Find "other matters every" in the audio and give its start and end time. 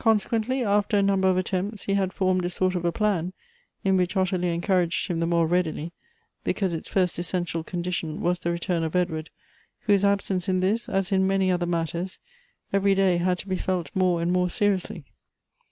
11.52-12.96